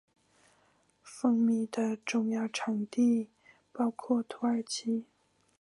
[1.03, 3.29] 蜂蜜的重要产地
[3.71, 5.05] 包括土耳其。